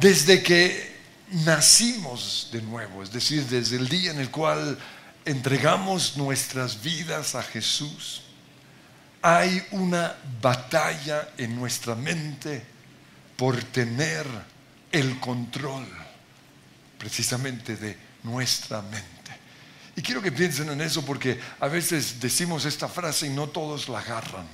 [0.00, 0.98] desde que
[1.44, 4.78] nacimos de nuevo, es decir, desde el día en el cual
[5.26, 8.22] entregamos nuestras vidas a Jesús,
[9.20, 12.62] hay una batalla en nuestra mente
[13.36, 14.26] por tener
[14.90, 15.86] el control
[16.98, 19.08] precisamente de nuestra mente.
[19.96, 23.90] Y quiero que piensen en eso porque a veces decimos esta frase y no todos
[23.90, 24.46] la agarran.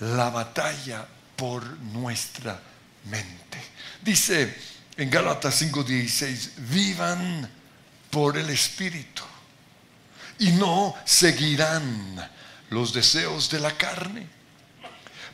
[0.00, 1.06] La batalla
[1.36, 2.60] por nuestra
[3.04, 3.58] mente.
[4.02, 7.48] Dice en Gálatas 5:16, vivan
[8.10, 9.22] por el Espíritu
[10.38, 12.30] y no seguirán
[12.70, 14.26] los deseos de la carne.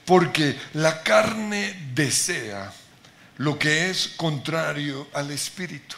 [0.04, 2.72] Porque la carne desea
[3.38, 5.96] lo que es contrario al Espíritu.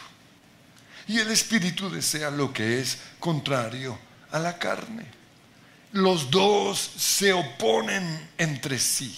[1.07, 3.97] Y el Espíritu desea lo que es contrario
[4.31, 5.05] a la carne.
[5.93, 9.17] Los dos se oponen entre sí.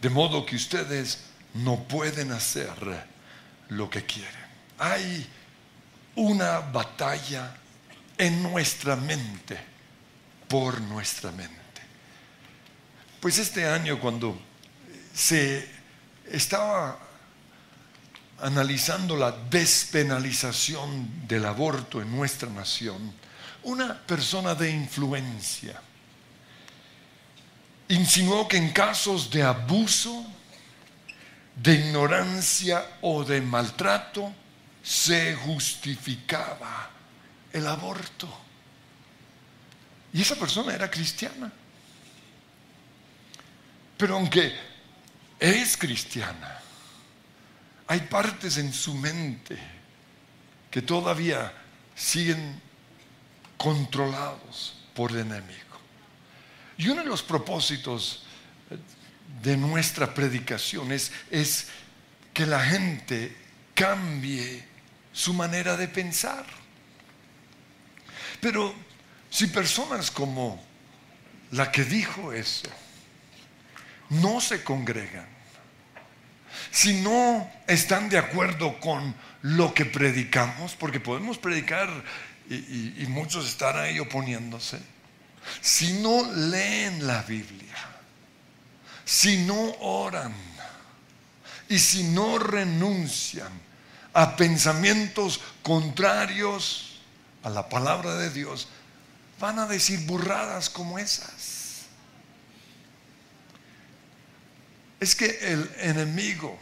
[0.00, 1.18] De modo que ustedes
[1.54, 2.72] no pueden hacer
[3.70, 4.48] lo que quieren.
[4.78, 5.26] Hay
[6.16, 7.56] una batalla
[8.16, 9.58] en nuestra mente
[10.48, 11.54] por nuestra mente.
[13.20, 14.40] Pues este año cuando
[15.14, 15.68] se
[16.30, 16.98] estaba
[18.40, 23.12] analizando la despenalización del aborto en nuestra nación,
[23.64, 25.80] una persona de influencia
[27.88, 30.24] insinuó que en casos de abuso,
[31.62, 34.32] de ignorancia o de maltrato,
[34.82, 36.90] se justificaba
[37.52, 38.28] el aborto.
[40.12, 41.52] Y esa persona era cristiana.
[43.96, 44.54] Pero aunque
[45.38, 46.60] es cristiana,
[47.88, 49.58] hay partes en su mente
[50.70, 51.52] que todavía
[51.94, 52.60] siguen
[53.56, 55.58] controlados por el enemigo.
[56.76, 58.22] Y uno de los propósitos
[59.42, 61.68] de nuestra predicación es, es
[62.32, 63.36] que la gente
[63.74, 64.64] cambie
[65.12, 66.44] su manera de pensar.
[68.40, 68.74] Pero
[69.30, 70.62] si personas como
[71.50, 72.68] la que dijo eso
[74.10, 75.26] no se congregan,
[76.70, 81.88] si no están de acuerdo con lo que predicamos, porque podemos predicar
[82.48, 84.78] y, muchos están ahí oponiéndose,
[85.60, 87.74] si no leen la Biblia,
[89.08, 90.34] si no oran
[91.66, 93.50] y si no renuncian
[94.12, 97.00] a pensamientos contrarios
[97.42, 98.68] a la palabra de Dios,
[99.40, 101.86] van a decir burradas como esas.
[105.00, 106.58] Es que el enemigo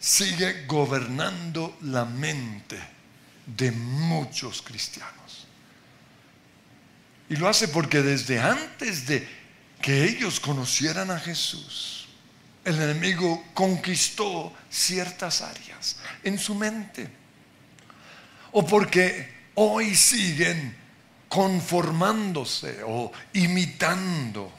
[0.00, 2.80] sigue gobernando la mente
[3.46, 5.46] de muchos cristianos.
[7.28, 9.45] Y lo hace porque desde antes de
[9.86, 12.08] que ellos conocieran a Jesús,
[12.64, 17.08] el enemigo conquistó ciertas áreas en su mente.
[18.50, 20.76] O porque hoy siguen
[21.28, 24.52] conformándose o imitando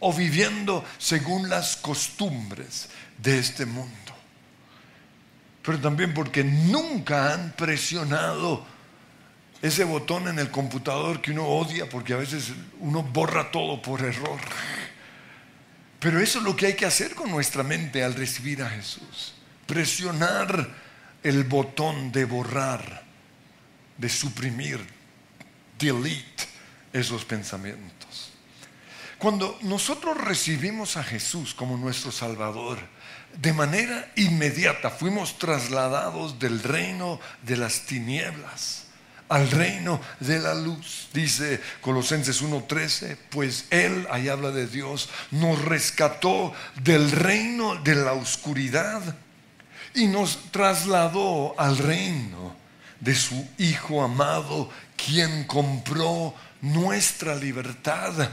[0.00, 4.12] o viviendo según las costumbres de este mundo.
[5.62, 8.66] Pero también porque nunca han presionado
[9.64, 14.02] ese botón en el computador que uno odia porque a veces uno borra todo por
[14.02, 14.38] error.
[15.98, 19.32] Pero eso es lo que hay que hacer con nuestra mente al recibir a Jesús.
[19.66, 20.68] Presionar
[21.22, 23.04] el botón de borrar,
[23.96, 24.86] de suprimir,
[25.78, 26.44] delete
[26.92, 28.32] esos pensamientos.
[29.16, 32.80] Cuando nosotros recibimos a Jesús como nuestro Salvador,
[33.38, 38.83] de manera inmediata fuimos trasladados del reino de las tinieblas
[39.34, 41.08] al reino de la luz.
[41.12, 46.52] Dice Colosenses 1:13, pues Él, ahí habla de Dios, nos rescató
[46.84, 49.02] del reino de la oscuridad
[49.92, 52.54] y nos trasladó al reino
[53.00, 58.30] de su Hijo amado, quien compró nuestra libertad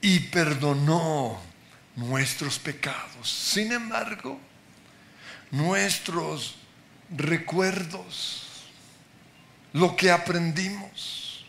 [0.00, 1.40] y perdonó
[1.96, 3.28] nuestros pecados.
[3.28, 4.38] Sin embargo,
[5.50, 6.54] nuestros
[7.10, 8.45] recuerdos,
[9.76, 11.44] lo que aprendimos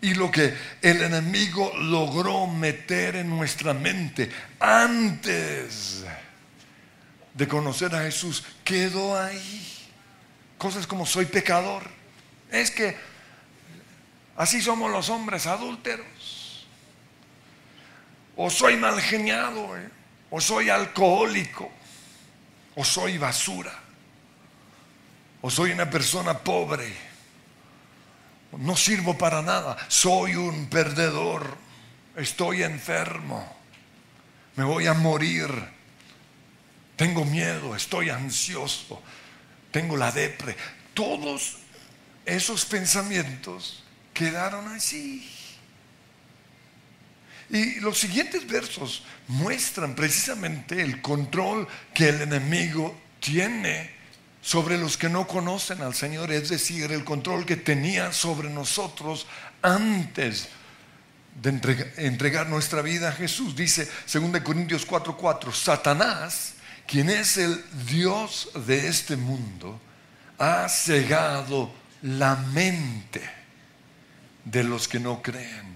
[0.00, 0.52] y lo que
[0.82, 6.04] el enemigo logró meter en nuestra mente antes
[7.32, 9.88] de conocer a Jesús, quedó ahí.
[10.58, 11.84] Cosas como soy pecador.
[12.50, 12.96] Es que
[14.36, 16.66] así somos los hombres adúlteros.
[18.34, 19.88] O soy mal geniado, eh.
[20.30, 21.70] o soy alcohólico,
[22.74, 23.72] o soy basura,
[25.40, 27.03] o soy una persona pobre,
[28.58, 31.56] no sirvo para nada, soy un perdedor,
[32.16, 33.46] estoy enfermo,
[34.56, 35.50] me voy a morir.
[36.96, 39.02] tengo miedo, estoy ansioso,
[39.70, 40.56] tengo la depre.
[40.94, 41.56] Todos
[42.24, 45.28] esos pensamientos quedaron así.
[47.50, 53.93] Y los siguientes versos muestran precisamente el control que el enemigo tiene
[54.44, 59.26] sobre los que no conocen al Señor, es decir, el control que tenía sobre nosotros
[59.62, 60.48] antes
[61.40, 61.48] de
[61.96, 63.56] entregar, nuestra vida a Jesús.
[63.56, 66.56] Dice 2 Corintios 4:4, Satanás,
[66.86, 69.80] quien es el Dios de este mundo,
[70.38, 73.22] ha cegado la mente
[74.44, 75.74] de los que no creen.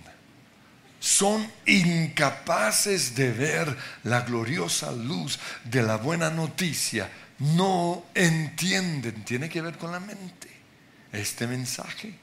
[1.00, 3.74] Son incapaces de ver
[4.04, 7.08] la gloriosa luz de la buena noticia.
[7.38, 10.50] No entienden, tiene que ver con la mente,
[11.12, 12.14] este mensaje.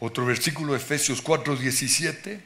[0.00, 2.40] Otro versículo, Efesios 4:17.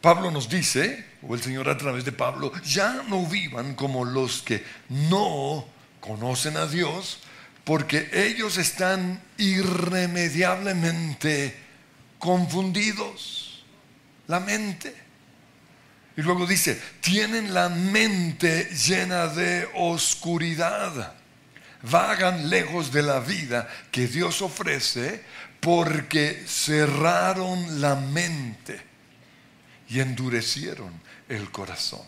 [0.00, 4.42] Pablo nos dice, o el Señor a través de Pablo, ya no vivan como los
[4.42, 5.66] que no
[6.00, 7.18] conocen a Dios,
[7.64, 11.56] porque ellos están irremediablemente
[12.18, 13.64] confundidos.
[14.28, 15.05] La mente.
[16.16, 21.12] Y luego dice, tienen la mente llena de oscuridad.
[21.82, 25.22] Vagan lejos de la vida que Dios ofrece
[25.60, 28.80] porque cerraron la mente
[29.88, 30.90] y endurecieron
[31.28, 32.02] el corazón.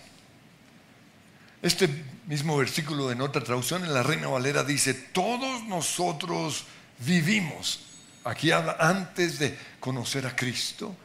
[1.61, 1.89] Este
[2.27, 6.65] mismo versículo en otra traducción, en la Reina Valera, dice, todos nosotros
[7.01, 7.81] vivimos,
[8.25, 10.97] aquí habla antes de conocer a Cristo,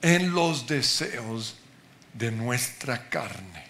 [0.00, 1.56] en los deseos
[2.14, 3.64] de nuestra carne,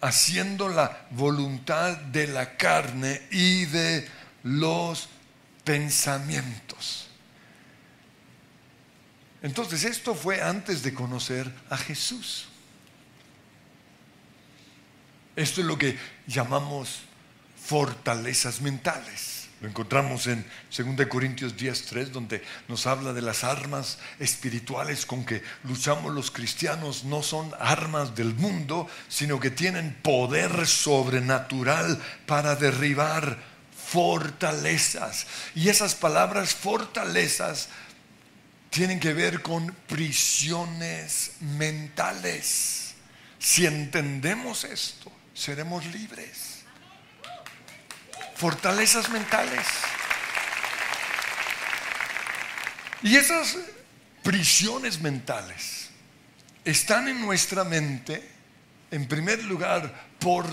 [0.00, 4.08] haciendo la voluntad de la carne y de
[4.42, 5.08] los
[5.64, 7.08] pensamientos.
[9.42, 12.46] Entonces esto fue antes de conocer a Jesús.
[15.36, 17.00] Esto es lo que llamamos
[17.62, 19.39] fortalezas mentales.
[19.60, 25.42] Lo encontramos en 2 Corintios 10.3, donde nos habla de las armas espirituales con que
[25.64, 27.04] luchamos los cristianos.
[27.04, 33.38] No son armas del mundo, sino que tienen poder sobrenatural para derribar
[33.86, 35.26] fortalezas.
[35.54, 37.68] Y esas palabras fortalezas
[38.70, 42.94] tienen que ver con prisiones mentales.
[43.38, 46.49] Si entendemos esto, seremos libres.
[48.40, 49.66] Fortalezas mentales.
[53.02, 53.58] Y esas
[54.22, 55.90] prisiones mentales
[56.64, 58.26] están en nuestra mente,
[58.90, 60.46] en primer lugar, por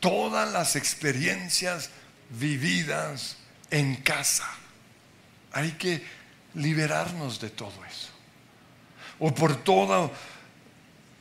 [0.00, 1.90] todas las experiencias
[2.30, 3.36] vividas
[3.70, 4.48] en casa.
[5.52, 6.04] Hay que
[6.54, 8.08] liberarnos de todo eso.
[9.20, 10.10] O por todo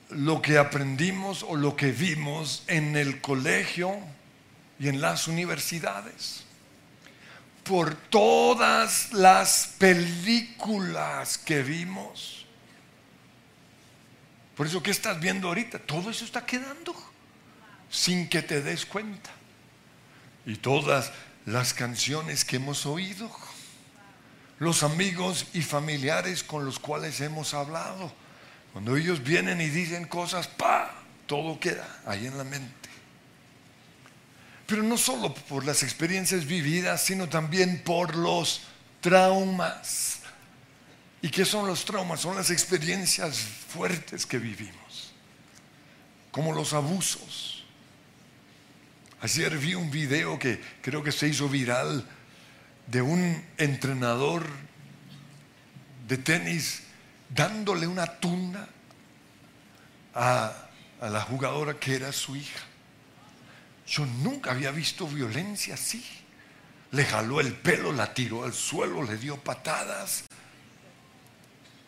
[0.09, 4.16] lo que aprendimos o lo que vimos en el colegio
[4.79, 6.43] y en las universidades.
[7.63, 12.45] Por todas las películas que vimos.
[14.55, 15.79] Por eso, ¿qué estás viendo ahorita?
[15.79, 16.95] Todo eso está quedando
[17.89, 19.29] sin que te des cuenta.
[20.45, 21.11] Y todas
[21.45, 23.29] las canciones que hemos oído.
[24.59, 28.11] Los amigos y familiares con los cuales hemos hablado
[28.77, 30.93] cuando ellos vienen y dicen cosas, pa,
[31.25, 32.76] todo queda ahí en la mente.
[34.67, 38.61] Pero no solo por las experiencias vividas, sino también por los
[39.01, 40.19] traumas.
[41.21, 42.19] ¿Y qué son los traumas?
[42.19, 45.13] Son las experiencias fuertes que vivimos,
[46.31, 47.65] como los abusos.
[49.21, 52.05] Ayer vi un video que creo que se hizo viral
[52.85, 54.45] de un entrenador
[56.07, 56.83] de tenis
[57.29, 58.67] dándole una tunda
[60.13, 60.53] a,
[61.01, 62.59] la jugadora que era su hija.
[63.87, 66.03] Yo nunca había visto violencia así.
[66.91, 70.25] Le jaló el pelo, la tiró al suelo, le dio patadas.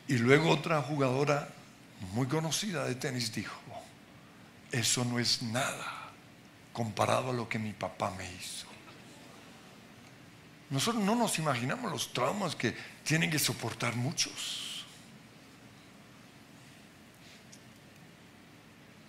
[0.07, 1.49] Y luego otra jugadora
[2.13, 3.59] muy conocida de tenis dijo,
[4.71, 6.11] eso no es nada
[6.71, 8.65] comparado a lo que mi papá me hizo.
[10.69, 14.68] Nosotros no nos imaginamos los traumas que tienen que soportar muchos.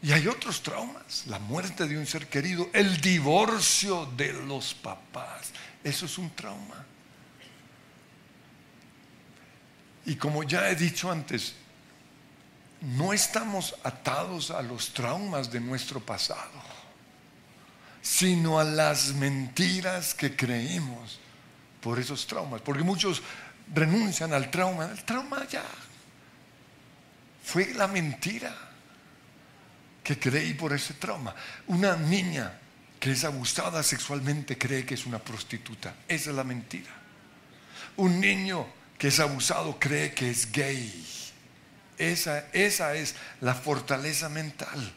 [0.02, 5.50] Y hay otros traumas, la muerte de un ser querido, el divorcio de los papás.
[5.84, 6.86] Eso es un trauma.
[10.06, 11.54] Y como ya he dicho antes,
[12.80, 16.62] no estamos atados a los traumas de nuestro pasado,
[18.00, 21.20] sino a las mentiras que creímos
[21.82, 22.62] por esos traumas.
[22.62, 23.22] Porque muchos
[23.74, 24.86] renuncian al trauma.
[24.86, 25.64] El trauma ya
[27.44, 28.69] fue la mentira
[30.02, 31.34] que creí por ese trauma.
[31.66, 32.58] Una niña
[32.98, 35.94] que es abusada sexualmente cree que es una prostituta.
[36.06, 36.90] Esa es la mentira.
[37.96, 38.66] Un niño
[38.98, 41.06] que es abusado cree que es gay.
[41.96, 44.92] Esa, esa es la fortaleza mental.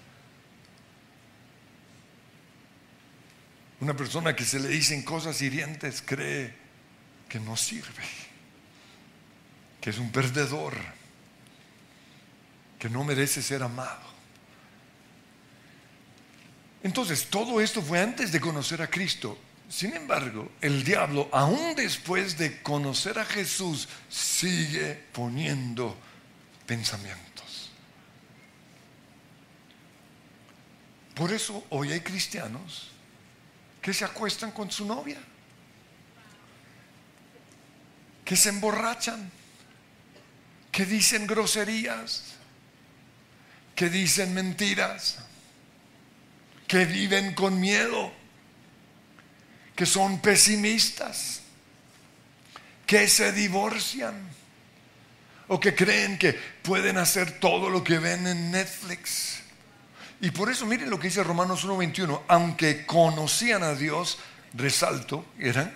[3.80, 6.54] Una persona que se le dicen cosas hirientes cree
[7.28, 8.04] que no sirve,
[9.82, 10.74] que es un perdedor,
[12.80, 14.13] que no merece ser amado.
[16.84, 19.38] Entonces, todo esto fue antes de conocer a Cristo.
[19.70, 25.98] Sin embargo, el diablo, aún después de conocer a Jesús, sigue poniendo
[26.68, 27.72] pensamientos.
[31.16, 32.92] Por eso hoy hay cristianos
[33.82, 35.20] que se acuestan con su novia,
[38.26, 39.32] que se emborrachan,
[40.72, 42.24] que dicen groserías,
[43.76, 45.20] que dicen mentiras
[46.68, 48.12] que viven con miedo,
[49.76, 51.42] que son pesimistas,
[52.86, 54.16] que se divorcian
[55.48, 59.40] o que creen que pueden hacer todo lo que ven en Netflix.
[60.22, 64.18] Y por eso miren lo que dice Romanos 1:21, aunque conocían a Dios,
[64.54, 65.74] resalto, eran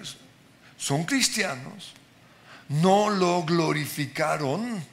[0.77, 1.93] son cristianos,
[2.69, 4.83] no lo glorificaron,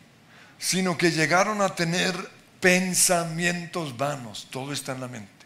[0.59, 2.15] sino que llegaron a tener
[2.59, 5.44] pensamientos vanos, todo está en la mente.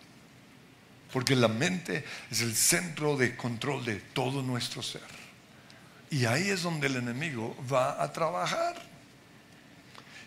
[1.13, 5.03] Porque la mente es el centro de control de todo nuestro ser.
[6.11, 8.77] Y ahí es donde el enemigo va a trabajar.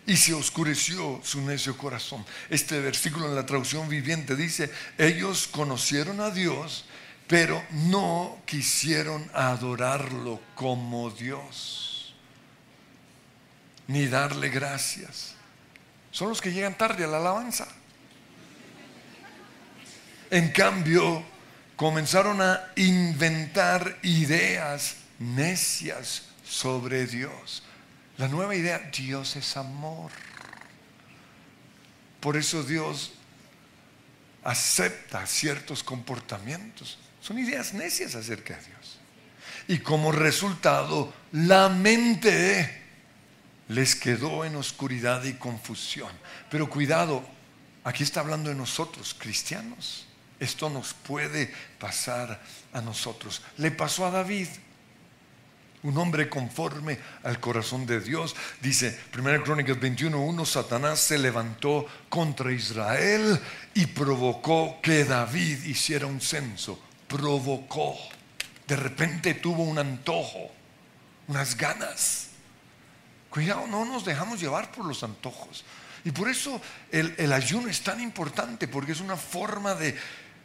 [0.06, 2.26] Y se oscureció su necio corazón.
[2.50, 6.86] Este versículo en la traducción viviente dice, ellos conocieron a Dios,
[7.28, 12.16] pero no quisieron adorarlo como Dios,
[13.88, 15.36] ni darle gracias.
[16.12, 17.68] Son los que llegan tarde a la alabanza.
[20.32, 21.26] En cambio,
[21.76, 27.64] comenzaron a inventar ideas necias sobre Dios.
[28.18, 30.10] La nueva idea, Dios es amor.
[32.22, 33.12] Por eso Dios
[34.44, 36.98] acepta ciertos comportamientos.
[37.22, 39.00] Son ideas necias acerca de Dios.
[39.68, 42.84] Y como resultado, la mente
[43.68, 46.12] les quedó en oscuridad y confusión.
[46.50, 47.22] Pero cuidado,
[47.84, 50.08] aquí está hablando de nosotros, cristianos.
[50.42, 52.42] Esto nos puede pasar
[52.74, 53.44] a nosotros.
[53.58, 54.48] Le pasó a David,
[55.84, 58.36] un hombre conforme al corazón de Dios.
[58.60, 63.40] Dice 1 Crónicas 21.1, Satanás se levantó contra Israel
[63.76, 66.80] y provocó que David hiciera un censo.
[67.08, 67.96] Provocó.
[68.68, 70.50] De repente tuvo un antojo,
[71.28, 72.30] unas ganas.
[73.30, 75.64] Cuidado, no nos dejamos llevar por los antojos.
[76.04, 76.60] Y por eso
[76.92, 79.96] el, el ayuno es tan importante, porque es una forma de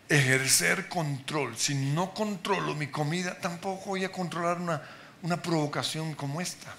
[0.09, 1.57] ejercer control.
[1.57, 4.83] Si no controlo mi comida, tampoco voy a controlar una,
[5.23, 6.75] una provocación como esta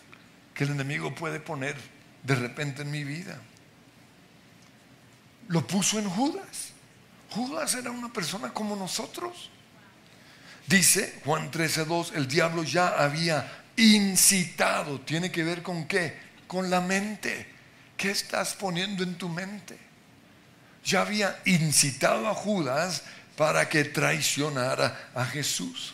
[0.53, 1.75] que el enemigo puede poner
[2.23, 3.39] de repente en mi vida.
[5.47, 6.71] Lo puso en Judas.
[7.29, 9.49] Judas era una persona como nosotros.
[10.65, 14.99] Dice Juan 13:2, el diablo ya había incitado.
[15.01, 16.17] ¿Tiene que ver con qué?
[16.47, 17.47] Con la mente.
[17.95, 19.77] ¿Qué estás poniendo en tu mente?
[20.83, 23.03] Ya había incitado a Judas
[23.37, 25.93] para que traicionara a Jesús.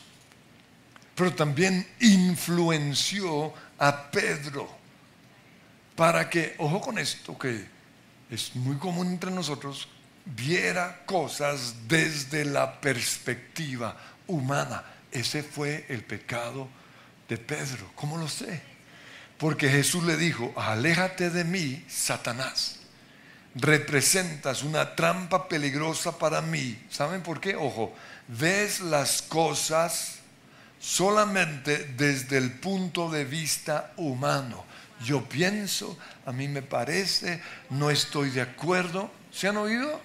[1.14, 4.68] Pero también influenció a Pedro
[5.96, 7.68] para que, ojo con esto que
[8.32, 9.90] es muy común entre nosotros,
[10.26, 13.96] viera cosas desde la perspectiva
[14.26, 14.82] humana.
[15.12, 16.70] Ese fue el pecado
[17.28, 17.92] de Pedro.
[17.94, 18.62] ¿Cómo lo sé?
[19.38, 22.83] Porque Jesús le dijo, aléjate de mí, Satanás
[23.55, 26.77] representas una trampa peligrosa para mí.
[26.89, 27.55] ¿Saben por qué?
[27.55, 27.93] Ojo,
[28.27, 30.19] ves las cosas
[30.79, 34.65] solamente desde el punto de vista humano.
[35.03, 39.12] Yo pienso, a mí me parece, no estoy de acuerdo.
[39.31, 40.01] ¿Se han oído?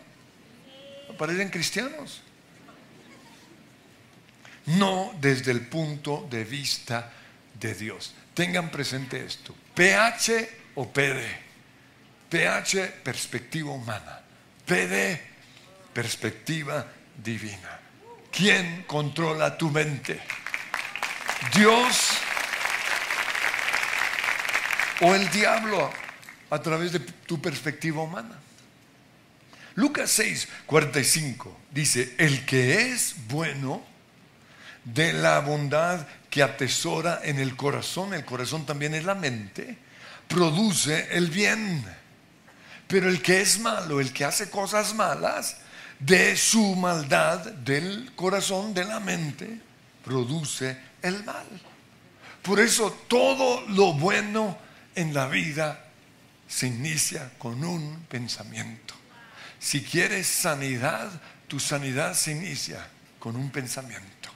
[1.17, 2.23] ¿Parecen cristianos?
[4.67, 7.13] No desde el punto de vista
[7.59, 8.15] de Dios.
[8.35, 9.55] Tengan presente esto.
[9.75, 11.48] PH o PD.
[12.29, 14.21] PH, perspectiva humana.
[14.67, 15.21] PD,
[15.93, 16.87] perspectiva
[17.23, 17.81] divina.
[18.31, 20.21] ¿Quién controla tu mente?
[21.55, 22.11] ¿Dios
[25.01, 25.91] o el diablo
[26.51, 28.39] a través de tu perspectiva humana?
[29.77, 33.83] Lucas 6, 45 dice, el que es bueno
[34.85, 39.79] de la bondad que atesora en el corazón, el corazón también es la mente,
[40.27, 41.85] produce el bien
[42.89, 45.59] Pero el que es malo, el que hace cosas malas,
[46.01, 49.61] de su maldad del corazón, de la mente,
[50.05, 51.47] produce el mal.
[52.43, 54.57] Por eso todo lo bueno
[54.95, 55.85] en la vida
[56.49, 58.95] se inicia con un pensamiento.
[59.59, 61.11] Si quieres sanidad,
[61.47, 64.31] tu sanidad se inicia con un pensamiento.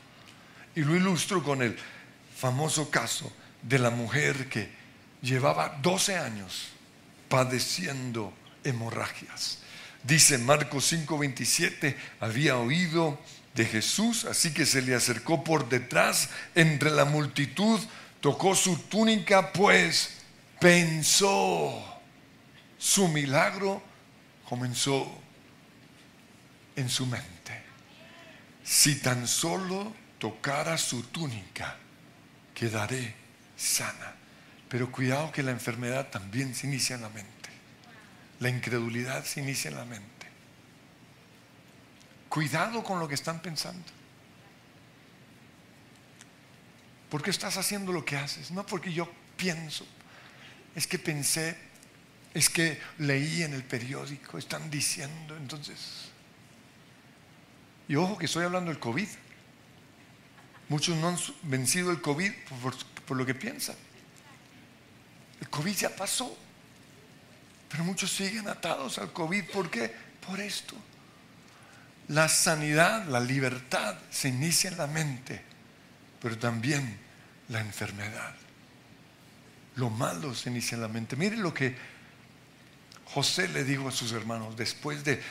[0.75, 1.77] Y lo ilustro con el
[2.37, 3.33] famoso caso
[3.63, 4.71] de la mujer que
[5.23, 6.69] llevaba 12 años
[7.29, 9.59] padeciendo hemorragias.
[10.02, 13.19] Dice Marcos 5:27, había oído
[13.54, 17.81] de Jesús, así que se le acercó por detrás entre la multitud,
[18.21, 20.11] tocó su túnica, pues
[20.61, 22.00] pensó,
[22.78, 23.83] su milagro
[24.49, 25.07] comenzó
[26.76, 27.62] en su mente.
[28.64, 31.76] Si tan solo tocara su túnica,
[32.54, 33.14] quedaré
[33.57, 34.14] sana.
[34.69, 37.42] Pero cuidado que la enfermedad también se inicia en la mente.
[38.43, 40.27] La incredulidad se inicia en la mente.
[42.29, 43.85] Cuidado con lo que están pensando.
[47.09, 48.51] ¿Por qué estás haciendo lo que haces?
[48.51, 49.87] No porque yo pienso.
[50.75, 51.57] Es que pensé,
[52.35, 56.09] es que leí en el periódico, están diciendo, entonces.
[57.87, 59.09] Y ojo que estoy hablando del COVID.
[60.69, 62.75] Muchos no han vencido el COVID por,
[63.07, 63.77] por lo que piensan.
[65.41, 66.37] El COVID ya pasó.
[67.73, 69.47] Pero muchos siguen atados al COVID.
[69.47, 69.91] ¿Por qué?
[70.26, 70.76] Por esto.
[72.09, 75.41] La sanidad, la libertad se inicia en la mente,
[76.21, 76.99] pero también
[77.49, 78.35] la enfermedad.
[79.76, 81.17] Lo malo se inicia en la mente.
[81.17, 81.75] Mire lo que
[83.07, 85.23] José le dijo a sus hermanos después de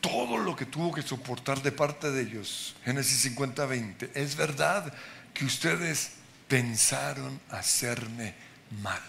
[0.00, 2.76] todo lo que tuvo que soportar de parte de ellos.
[2.84, 4.12] Génesis 50, 20.
[4.14, 4.94] Es verdad
[5.34, 6.12] que ustedes
[6.46, 8.34] pensaron hacerme
[8.80, 9.02] mal.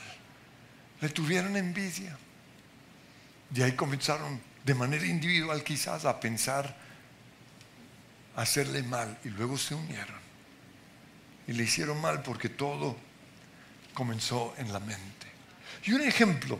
[1.00, 2.17] Le tuvieron envidia.
[3.53, 6.75] Y ahí comenzaron de manera individual quizás a pensar
[8.36, 10.21] hacerle mal y luego se unieron.
[11.47, 12.95] Y le hicieron mal porque todo
[13.93, 15.28] comenzó en la mente.
[15.86, 16.60] Y un ejemplo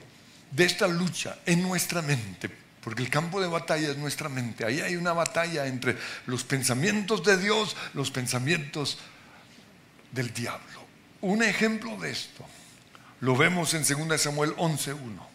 [0.52, 2.50] de esta lucha en nuestra mente,
[2.84, 4.65] porque el campo de batalla es nuestra mente.
[4.65, 8.98] Ahí hay una batalla entre los pensamientos de Dios, los pensamientos
[10.12, 10.82] del diablo.
[11.22, 12.46] Un ejemplo de esto
[13.22, 15.31] lo vemos en 2 Samuel 11.1.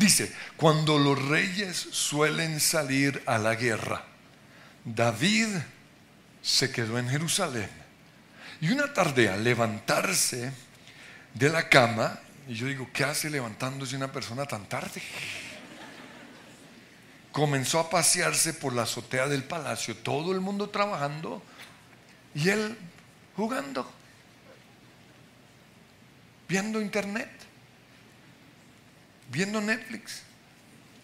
[0.00, 4.02] Dice, cuando los reyes suelen salir a la guerra,
[4.82, 5.48] David
[6.40, 7.68] se quedó en Jerusalén.
[8.62, 10.54] Y una tarde al levantarse
[11.34, 15.02] de la cama, y yo digo, ¿qué hace levantándose una persona tan tarde?
[17.30, 21.42] Comenzó a pasearse por la azotea del palacio, todo el mundo trabajando
[22.34, 22.74] y él
[23.36, 23.86] jugando,
[26.48, 27.39] viendo internet,
[29.30, 30.22] viendo Netflix.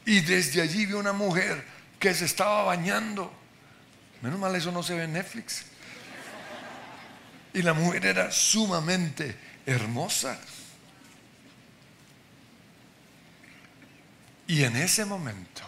[0.05, 1.65] Y desde allí vio una mujer
[1.99, 3.33] que se estaba bañando
[4.23, 5.65] Menos mal eso no se ve en Netflix.
[7.53, 10.39] Y la mujer era sumamente hermosa.
[14.47, 15.63] Y en ese momento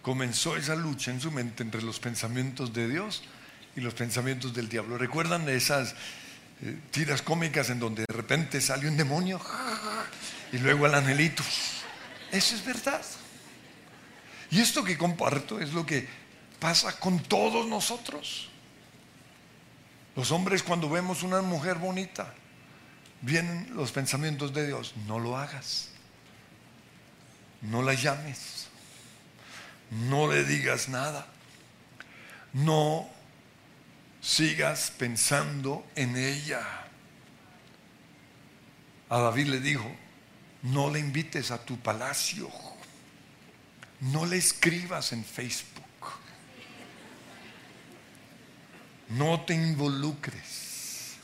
[0.00, 3.22] comenzó esa lucha en su mente entre los pensamientos de Dios
[3.76, 4.98] y los pensamientos del diablo.
[4.98, 5.94] ¿Recuerdan esas
[6.62, 9.40] eh, tiras cómicas en donde de repente sale un demonio
[10.52, 11.42] y luego el angelito?
[12.30, 13.02] Eso es verdad.
[14.50, 16.06] Y esto que comparto es lo que
[16.60, 18.50] pasa con todos nosotros.
[20.14, 22.34] Los hombres cuando vemos una mujer bonita,
[23.22, 25.88] vienen los pensamientos de Dios, no lo hagas,
[27.62, 28.68] no la llames,
[29.90, 31.26] no le digas nada,
[32.52, 33.08] no
[34.20, 36.60] sigas pensando en ella.
[39.08, 39.90] A David le dijo,
[40.62, 42.50] no le invites a tu palacio,
[44.00, 45.82] no le escribas en Facebook
[49.16, 51.16] No te involucres.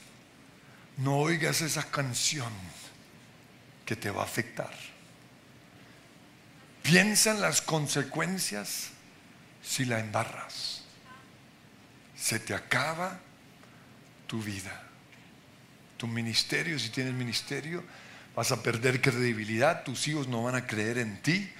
[0.99, 2.53] No oigas esa canción
[3.87, 4.73] que te va a afectar.
[6.83, 8.89] Piensa en las consecuencias
[9.63, 10.83] si la embarras.
[12.17, 13.21] Se te acaba
[14.27, 14.83] tu vida.
[15.97, 17.83] Tu ministerio, si tienes ministerio,
[18.39, 21.51] vas a perder credibilidad, tus hijos no van a creer en ti,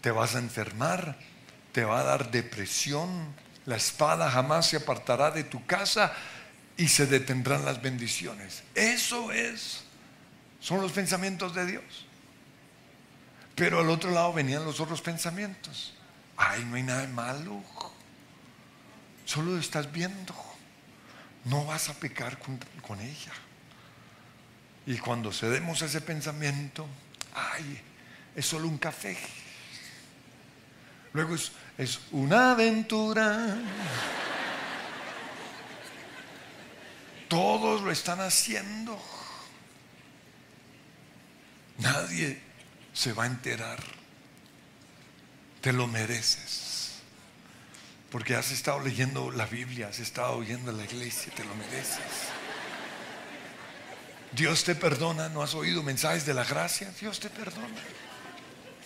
[0.00, 1.16] te vas a enfermar,
[1.70, 3.32] te va a dar depresión,
[3.64, 6.12] la espada jamás se apartará de tu casa
[6.76, 8.64] y se detendrán las bendiciones.
[8.74, 9.84] Eso es,
[10.58, 12.06] son los pensamientos de Dios.
[13.54, 15.94] Pero al otro lado venían los otros pensamientos.
[16.36, 17.62] Ay, no hay nada de malo.
[19.24, 20.34] Solo estás viendo.
[21.44, 23.32] No vas a pecar con, con ella.
[24.86, 26.86] Y cuando cedemos ese pensamiento,
[27.34, 27.80] ay,
[28.36, 29.18] es solo un café.
[31.12, 33.56] Luego es, es una aventura.
[37.28, 38.96] Todos lo están haciendo.
[41.78, 42.40] Nadie
[42.92, 43.82] se va a enterar.
[45.60, 47.00] Te lo mereces.
[48.10, 52.35] Porque has estado leyendo la Biblia, has estado oyendo la iglesia, te lo mereces.
[54.36, 57.80] Dios te perdona, no has oído mensajes de la gracia, Dios te perdona.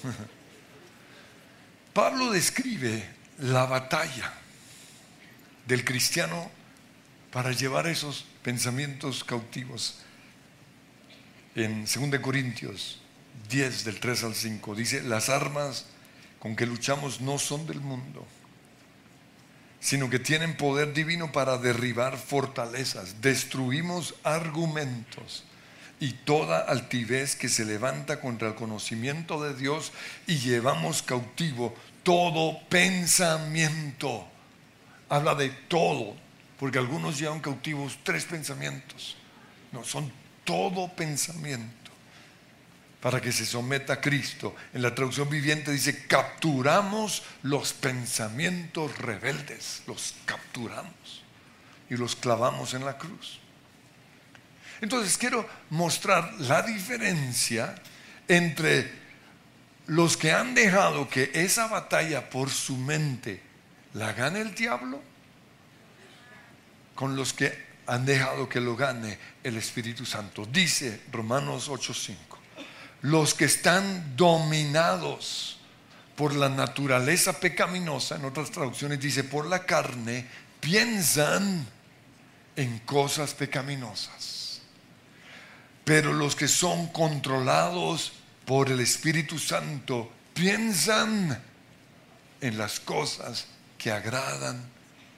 [1.92, 3.04] Pablo describe
[3.38, 4.32] la batalla
[5.66, 6.48] del cristiano
[7.32, 9.98] para llevar esos pensamientos cautivos.
[11.56, 13.00] En 2 Corintios
[13.48, 15.86] 10 del 3 al 5 dice, las armas
[16.38, 18.24] con que luchamos no son del mundo,
[19.80, 23.20] sino que tienen poder divino para derribar fortalezas.
[23.22, 25.44] Destruimos argumentos
[25.98, 29.92] y toda altivez que se levanta contra el conocimiento de Dios
[30.26, 34.26] y llevamos cautivo todo pensamiento.
[35.08, 36.14] Habla de todo,
[36.58, 39.16] porque algunos llevan cautivos tres pensamientos.
[39.72, 40.12] No, son
[40.44, 41.79] todo pensamiento
[43.00, 44.54] para que se someta a Cristo.
[44.74, 51.22] En la traducción viviente dice, capturamos los pensamientos rebeldes, los capturamos
[51.88, 53.40] y los clavamos en la cruz.
[54.80, 57.74] Entonces quiero mostrar la diferencia
[58.28, 59.00] entre
[59.86, 63.42] los que han dejado que esa batalla por su mente
[63.94, 65.02] la gane el diablo
[66.94, 70.46] con los que han dejado que lo gane el Espíritu Santo.
[70.46, 72.29] Dice Romanos 8:5,
[73.02, 75.58] los que están dominados
[76.16, 80.26] por la naturaleza pecaminosa, en otras traducciones dice por la carne,
[80.60, 81.66] piensan
[82.56, 84.40] en cosas pecaminosas
[85.90, 88.12] pero los que son controlados
[88.44, 91.42] por el Espíritu Santo piensan
[92.40, 94.62] en las cosas que agradan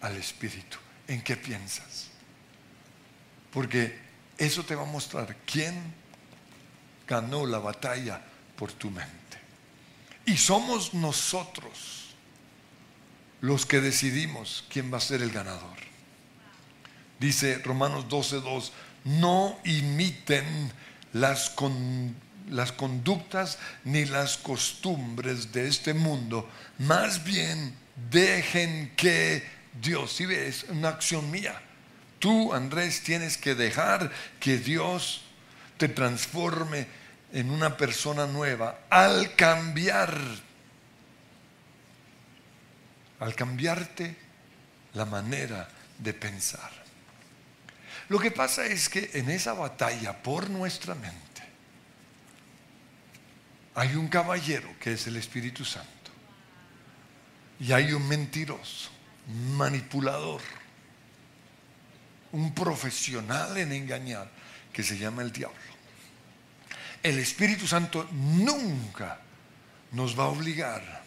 [0.01, 0.79] al Espíritu.
[1.09, 2.09] ¿En qué piensas?
[3.53, 3.99] Porque
[4.39, 5.75] eso te va a mostrar quién
[7.13, 8.23] ganó la batalla
[8.57, 9.37] por tu mente.
[10.25, 12.15] Y somos nosotros
[13.43, 15.77] los que decidimos quién va a ser el ganador.
[17.21, 18.71] Dice Romanos 12:2
[19.05, 20.73] no imiten
[21.13, 21.55] las,
[22.49, 26.49] las conductas ni las costumbres de este mundo,
[26.79, 27.75] más bien
[28.11, 29.45] dejen que
[29.83, 31.61] Dios, si ves, una acción mía.
[32.21, 35.23] Tú, Andrés, tienes que dejar que Dios
[35.77, 36.87] te transforme
[37.33, 40.17] en una persona nueva al cambiar,
[43.21, 44.17] al cambiarte
[44.95, 45.69] la manera
[45.99, 46.71] de pensar.
[48.09, 51.43] Lo que pasa es que en esa batalla por nuestra mente
[53.75, 55.89] hay un caballero que es el Espíritu Santo
[57.59, 58.91] y hay un mentiroso,
[59.57, 60.43] manipulador,
[62.33, 64.29] un profesional en engañar
[64.73, 65.57] que se llama el diablo.
[67.03, 69.21] El Espíritu Santo nunca
[69.93, 71.03] nos va a obligar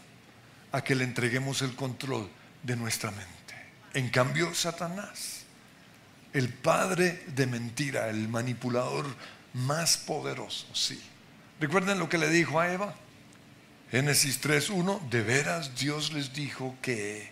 [0.72, 2.30] a que le entreguemos el control
[2.64, 3.56] de nuestra mente.
[3.94, 5.46] En cambio, Satanás
[6.36, 9.06] el padre de mentira, el manipulador
[9.54, 11.02] más poderoso, sí.
[11.62, 12.94] ¿Recuerden lo que le dijo a Eva?
[13.90, 17.32] Génesis 3.1, de veras Dios les dijo que,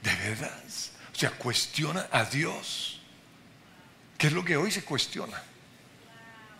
[0.00, 3.00] de veras, o sea, cuestiona a Dios.
[4.16, 5.42] ¿Qué es lo que hoy se cuestiona?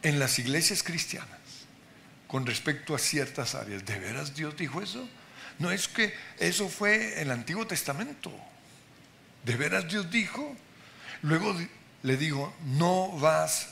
[0.04, 1.28] En las iglesias cristianas,
[2.28, 5.08] con respecto a ciertas áreas, ¿de veras Dios dijo eso?
[5.58, 8.30] No es que eso fue el Antiguo Testamento.
[9.44, 10.56] ¿De veras Dios dijo?
[11.22, 11.56] Luego
[12.02, 13.70] le digo, no vas,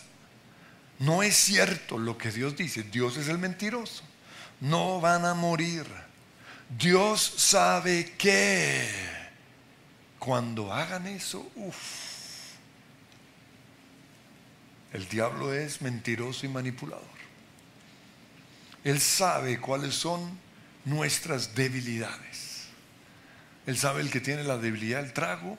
[0.99, 4.03] no es cierto lo que Dios dice, Dios es el mentiroso,
[4.61, 5.85] no van a morir.
[6.79, 8.89] Dios sabe que
[10.19, 12.12] cuando hagan eso, uff,
[14.93, 17.23] el diablo es mentiroso y manipulador.
[18.85, 20.39] Él sabe cuáles son
[20.85, 22.67] nuestras debilidades.
[23.67, 25.57] Él sabe el que tiene la debilidad del trago,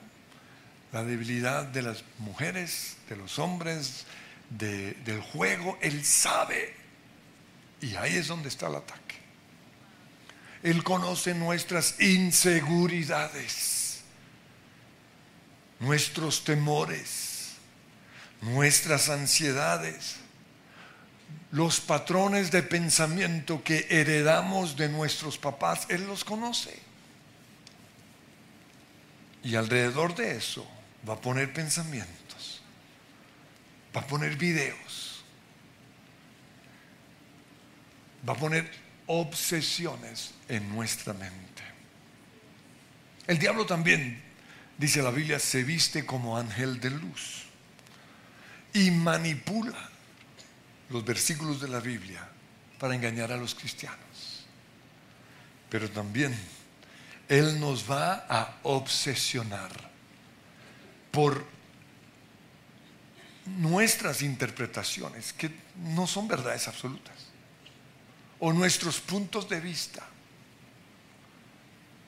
[0.92, 4.06] la debilidad de las mujeres, de los hombres,
[4.50, 5.78] del juego.
[5.80, 6.74] Él sabe.
[7.80, 9.14] Y ahí es donde está el ataque.
[10.62, 14.02] Él conoce nuestras inseguridades,
[15.80, 17.33] nuestros temores,
[18.42, 20.16] nuestras ansiedades,
[21.50, 25.86] los patrones de pensamiento que heredamos de nuestros papás.
[25.88, 26.76] Él los conoce.
[29.42, 30.66] Y alrededor de eso
[31.08, 32.62] va a poner pensamientos,
[33.94, 35.24] va a poner videos,
[38.28, 38.70] va a poner
[39.06, 41.62] obsesiones en nuestra mente.
[43.26, 44.20] El diablo también,
[44.76, 47.43] dice la Biblia, se viste como ángel de luz
[48.74, 49.88] y manipula
[50.90, 52.28] los versículos de la Biblia
[52.78, 54.44] para engañar a los cristianos.
[55.70, 56.36] Pero también
[57.28, 59.70] Él nos va a obsesionar
[61.10, 61.46] por
[63.46, 67.14] nuestras interpretaciones, que no son verdades absolutas,
[68.40, 70.02] o nuestros puntos de vista.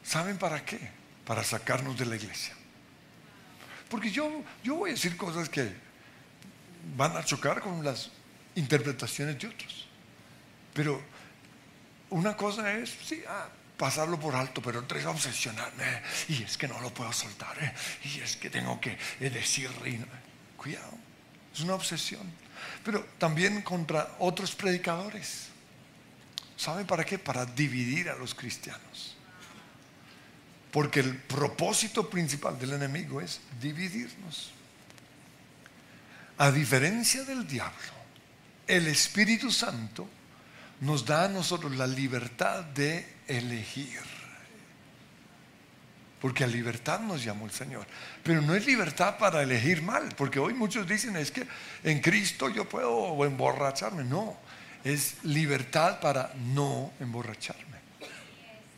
[0.03, 0.91] ¿Saben para qué?
[1.25, 2.55] Para sacarnos de la iglesia.
[3.89, 5.86] Porque yo, yo voy a decir cosas que
[6.97, 8.11] van a chocar con las
[8.55, 9.89] interpretaciones de otros.
[10.73, 11.03] Pero
[12.11, 16.03] una cosa es, sí, ah, pasarlo por alto, pero otra es obsesionarme.
[16.29, 17.57] Y es que no lo puedo soltar.
[17.63, 17.73] ¿eh?
[18.05, 19.71] Y es que tengo que eh, decir,
[20.57, 20.93] cuidado,
[21.53, 22.31] es una obsesión.
[22.85, 25.49] Pero también contra otros predicadores.
[26.57, 27.19] ¿Saben para qué?
[27.19, 29.17] Para dividir a los cristianos.
[30.71, 34.53] Porque el propósito principal del enemigo es dividirnos.
[36.39, 37.97] A diferencia del diablo,
[38.67, 40.09] el Espíritu Santo
[40.81, 44.01] nos da a nosotros la libertad de elegir.
[46.21, 47.87] Porque a libertad nos llamó el Señor.
[48.23, 51.47] Pero no es libertad para elegir mal, porque hoy muchos dicen es que
[51.85, 54.05] en Cristo yo puedo emborracharme.
[54.05, 54.37] No,
[54.85, 57.77] es libertad para no emborracharme.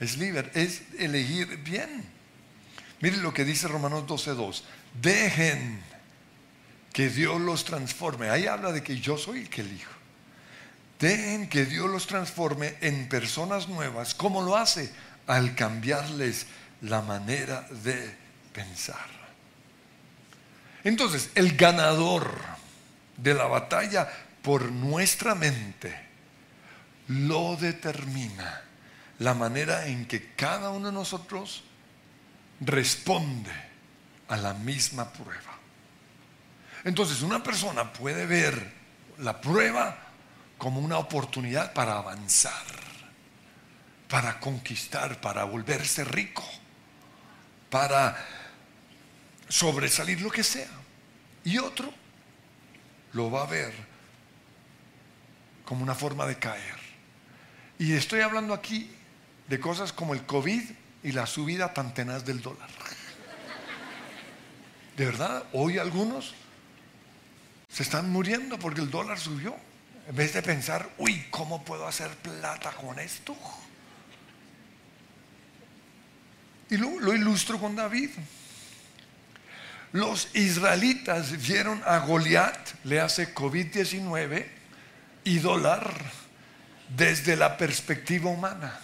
[0.01, 2.05] Es liber, es elegir bien.
[3.01, 4.62] Miren lo que dice Romanos 12:2.
[5.01, 5.81] Dejen
[6.92, 8.31] que Dios los transforme.
[8.31, 9.92] Ahí habla de que yo soy el que elijo.
[10.98, 14.14] Dejen que Dios los transforme en personas nuevas.
[14.14, 14.92] ¿Cómo lo hace?
[15.27, 16.46] Al cambiarles
[16.83, 18.16] la manera de
[18.53, 19.07] pensar.
[20.83, 22.33] Entonces, el ganador
[23.16, 24.09] de la batalla
[24.42, 25.94] por nuestra mente
[27.09, 28.62] lo determina
[29.18, 31.64] la manera en que cada uno de nosotros
[32.61, 33.53] responde
[34.29, 35.48] a la misma prueba.
[36.88, 38.72] Entonces una persona puede ver
[39.18, 39.94] la prueba
[40.57, 42.64] como una oportunidad para avanzar,
[44.09, 46.42] para conquistar, para volverse rico,
[47.68, 48.16] para
[49.51, 50.70] sobresalir lo que sea.
[51.44, 51.92] Y otro
[53.12, 53.74] lo va a ver
[55.66, 56.79] como una forma de caer.
[57.79, 58.90] Y estoy hablando aquí
[59.46, 60.62] de cosas como el COVID
[61.03, 62.70] y la subida tan tenaz del dólar.
[64.96, 66.35] De verdad, hoy algunos
[67.68, 69.57] se están muriendo porque el dólar subió.
[70.09, 73.37] En vez de pensar, uy, ¿cómo puedo hacer plata con esto?
[76.70, 78.11] Y lo, lo ilustro con David.
[79.92, 84.46] Los israelitas vieron a Goliat, le hace COVID-19
[85.24, 85.94] y dólar
[86.88, 88.78] desde la perspectiva humana.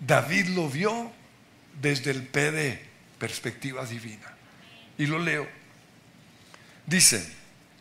[0.00, 1.12] David lo vio
[1.80, 2.80] desde el PD,
[3.18, 4.34] perspectiva divina.
[4.96, 5.48] Y lo leo.
[6.86, 7.37] Dice,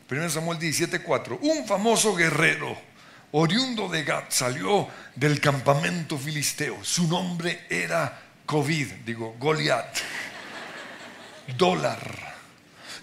[0.09, 2.77] 1 Samuel 17:4, un famoso guerrero
[3.31, 6.81] oriundo de Gat salió del campamento filisteo.
[6.81, 9.97] Su nombre era COVID, digo, Goliat,
[11.57, 12.35] dólar.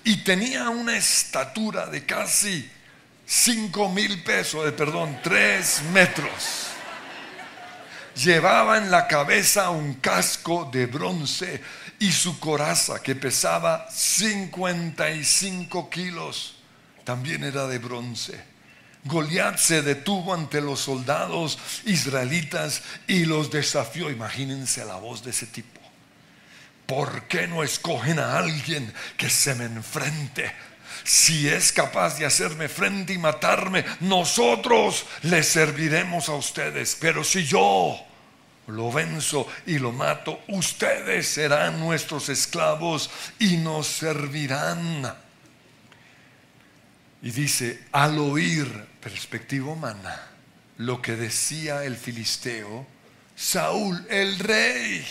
[0.03, 2.71] Y tenía una estatura de casi
[3.27, 6.69] 5 mil pesos, de perdón, 3 metros.
[8.15, 11.61] Llevaba en la cabeza un casco de bronce
[11.99, 16.54] y su coraza que pesaba 55 kilos
[17.05, 18.55] también era de bronce.
[19.05, 24.11] Goliat se detuvo ante los soldados israelitas y los desafió.
[24.11, 25.81] Imagínense la voz de ese tipo.
[26.87, 30.53] ¿Por qué no escogen a alguien que se me enfrente?
[31.03, 36.97] Si es capaz de hacerme frente y matarme, nosotros le serviremos a ustedes.
[36.99, 37.99] Pero si yo
[38.69, 45.24] lo venzo y lo mato, ustedes serán nuestros esclavos y nos servirán.
[47.25, 48.69] Y dice, al oír,
[49.01, 50.21] perspectiva humana,
[50.77, 52.87] lo que decía el filisteo,
[53.35, 55.03] Saúl, el rey,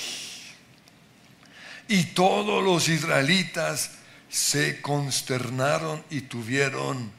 [1.87, 3.93] y todos los israelitas
[4.29, 7.11] se consternaron y tuvieron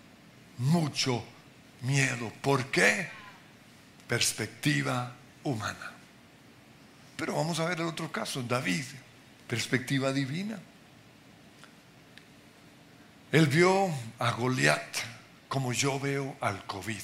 [0.59, 1.25] mucho
[1.83, 2.33] miedo.
[2.41, 3.09] ¿Por qué?
[4.07, 5.91] Perspectiva humana.
[7.17, 8.85] Pero vamos a ver el otro caso, David,
[9.49, 10.61] perspectiva divina.
[13.35, 14.97] Él vio a Goliat
[15.49, 17.03] como yo veo al COVID.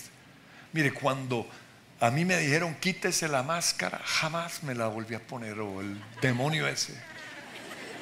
[0.73, 1.45] Mire, cuando
[1.99, 6.01] a mí me dijeron quítese la máscara, jamás me la volví a poner, o el
[6.23, 6.95] demonio ese.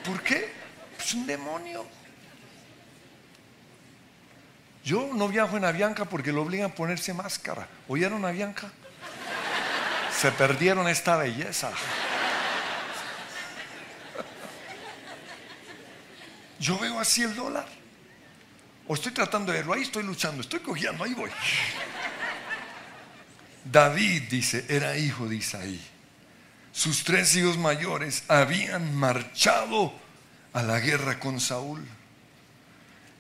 [0.04, 0.52] ¿Por qué?
[0.98, 1.86] Es un demonio.
[4.84, 7.66] Yo no viajo en Avianca porque lo obligan a ponerse máscara.
[7.88, 8.70] ¿Oyeron Avianca?
[10.14, 11.70] Se perdieron esta belleza.
[16.60, 17.77] Yo veo así el dólar.
[18.88, 21.30] O estoy tratando de verlo, ahí estoy luchando, estoy cogiendo, ahí voy.
[23.64, 25.80] David, dice, era hijo de Isaí.
[26.72, 29.92] Sus tres hijos mayores habían marchado
[30.54, 31.86] a la guerra con Saúl.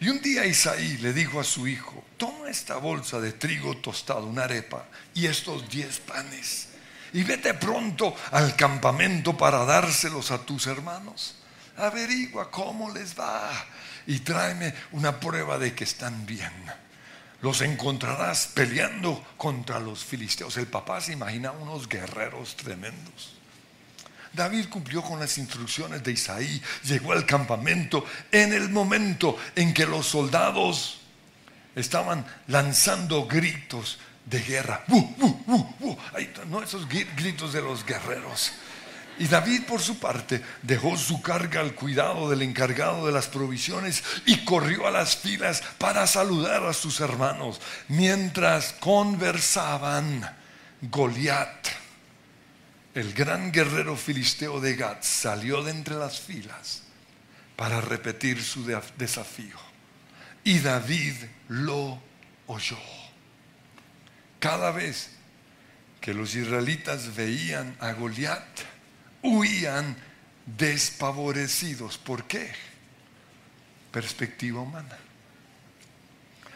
[0.00, 4.24] Y un día Isaí le dijo a su hijo, toma esta bolsa de trigo tostado,
[4.24, 6.68] una arepa, y estos diez panes,
[7.12, 11.34] y vete pronto al campamento para dárselos a tus hermanos.
[11.76, 13.50] Averigua cómo les va
[14.08, 16.50] y tráeme una prueba de que están bien.
[17.42, 20.56] Los encontrarás peleando contra los filisteos.
[20.56, 23.34] El papá se imagina unos guerreros tremendos.
[24.32, 29.84] David cumplió con las instrucciones de Isaí, llegó al campamento en el momento en que
[29.84, 31.00] los soldados
[31.76, 34.84] estaban lanzando gritos de guerra.
[36.48, 38.52] no esos gritos de los guerreros.
[39.18, 44.02] Y David por su parte dejó su carga al cuidado del encargado de las provisiones
[44.26, 47.60] y corrió a las filas para saludar a sus hermanos.
[47.88, 50.36] Mientras conversaban,
[50.82, 51.68] Goliat
[52.98, 56.82] el gran guerrero filisteo de Gad salió de entre las filas
[57.54, 59.56] para repetir su desafío.
[60.42, 61.14] Y David
[61.46, 62.02] lo
[62.48, 62.78] oyó.
[64.40, 65.10] Cada vez
[66.00, 68.42] que los israelitas veían a Goliat,
[69.28, 69.96] huían
[70.44, 71.98] despavorecidos.
[71.98, 72.50] ¿Por qué?
[73.90, 74.98] Perspectiva humana.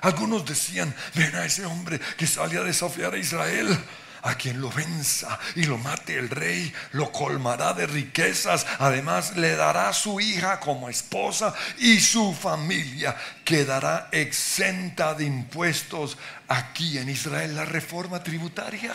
[0.00, 3.78] Algunos decían, ven a ese hombre que sale a desafiar a Israel
[4.22, 9.56] a quien lo venza y lo mate el rey, lo colmará de riquezas, además le
[9.56, 16.16] dará su hija como esposa y su familia quedará exenta de impuestos
[16.48, 17.56] aquí en Israel.
[17.56, 18.92] La reforma tributaria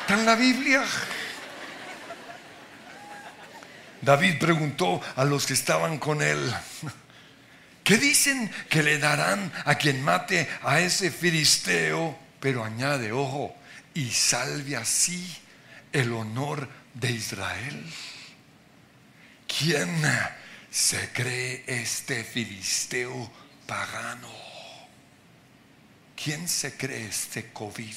[0.00, 0.84] está en la Biblia.
[4.02, 6.52] David preguntó a los que estaban con él,
[7.84, 12.18] ¿qué dicen que le darán a quien mate a ese filisteo?
[12.40, 13.56] Pero añade, ojo,
[13.94, 15.36] y salve así
[15.92, 17.84] el honor de Israel.
[19.46, 19.90] ¿Quién
[20.70, 23.30] se cree este filisteo
[23.66, 24.28] pagano?
[26.22, 27.94] ¿Quién se cree este COVID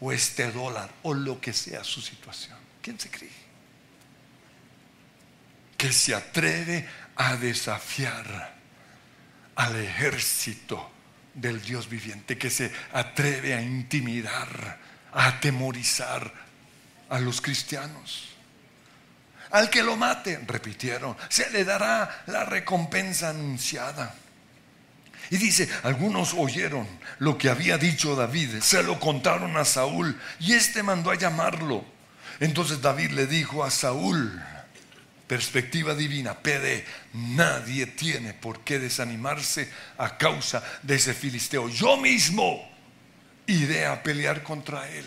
[0.00, 2.58] o este dólar o lo que sea su situación?
[2.82, 3.47] ¿Quién se cree?
[5.78, 6.86] Que se atreve
[7.16, 8.54] a desafiar
[9.56, 10.90] al ejército
[11.34, 14.78] del Dios viviente, que se atreve a intimidar,
[15.12, 16.32] a atemorizar
[17.08, 18.28] a los cristianos.
[19.50, 24.14] Al que lo mate, repitieron, se le dará la recompensa anunciada.
[25.30, 26.86] Y dice, algunos oyeron
[27.18, 31.84] lo que había dicho David, se lo contaron a Saúl y éste mandó a llamarlo.
[32.40, 34.42] Entonces David le dijo a Saúl,
[35.28, 41.68] perspectiva divina, PD, nadie tiene por qué desanimarse a causa de ese filisteo.
[41.68, 42.66] Yo mismo
[43.46, 45.04] iré a pelear contra él.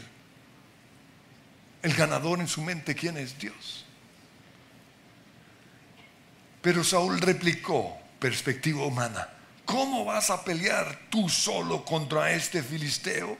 [1.82, 3.86] El ganador en su mente, ¿quién es Dios?
[6.62, 9.28] Pero Saúl replicó, perspectiva humana,
[9.66, 13.36] ¿cómo vas a pelear tú solo contra este filisteo?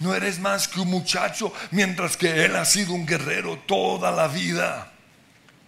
[0.00, 4.28] No eres más que un muchacho mientras que él ha sido un guerrero toda la
[4.28, 4.92] vida.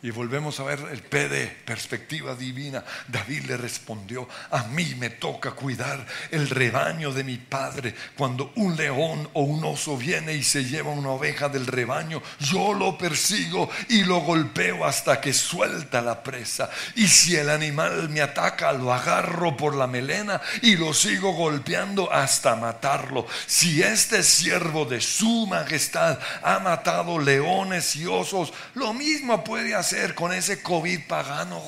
[0.03, 2.83] Y volvemos a ver el P de perspectiva divina.
[3.07, 7.95] David le respondió, a mí me toca cuidar el rebaño de mi padre.
[8.17, 12.73] Cuando un león o un oso viene y se lleva una oveja del rebaño, yo
[12.73, 16.71] lo persigo y lo golpeo hasta que suelta la presa.
[16.95, 22.11] Y si el animal me ataca, lo agarro por la melena y lo sigo golpeando
[22.11, 23.27] hasta matarlo.
[23.47, 29.90] Si este siervo de su majestad ha matado leones y osos, lo mismo puede hacer
[30.15, 31.61] con ese COVID pagano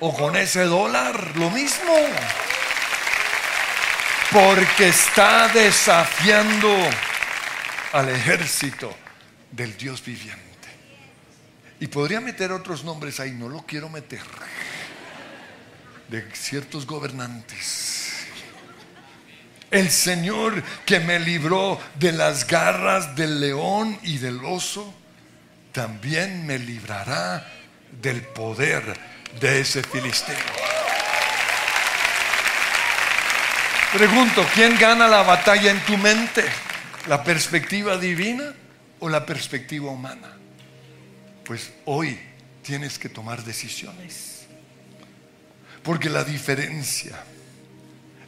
[0.00, 1.36] o con ese dólar?
[1.36, 1.94] Lo mismo.
[4.30, 6.68] Porque está desafiando
[7.92, 8.94] al ejército
[9.50, 10.44] del Dios viviente.
[11.80, 14.22] Y podría meter otros nombres ahí, no lo quiero meter.
[16.08, 18.26] De ciertos gobernantes.
[19.70, 24.94] El Señor que me libró de las garras del león y del oso
[25.78, 27.46] también me librará
[28.02, 28.82] del poder
[29.40, 30.34] de ese filisteo.
[33.92, 36.42] Pregunto, ¿quién gana la batalla en tu mente?
[37.06, 38.52] ¿La perspectiva divina
[38.98, 40.36] o la perspectiva humana?
[41.44, 42.18] Pues hoy
[42.62, 44.48] tienes que tomar decisiones.
[45.84, 47.22] Porque la diferencia